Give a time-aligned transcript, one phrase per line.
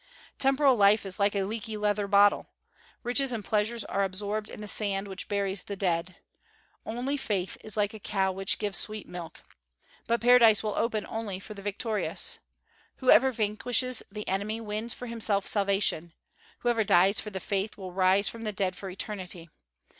[0.39, 2.47] Temporal life is like a leaky leather bottle.
[3.03, 6.15] Riches and pleasure are absorbed in the sand which buries the dead.
[6.87, 9.41] Only faith is like a cow which gives sweet milk.
[10.07, 12.39] But paradise will open only for the victorious.
[12.95, 16.13] Whoever vanquishes the enemy wins for himself salvation.
[16.61, 19.51] Whoever dies for the faith will rise from the dead for eternity.